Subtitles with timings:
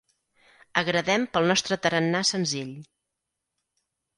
[0.81, 2.73] Agradem pel nostre tarannà senzill.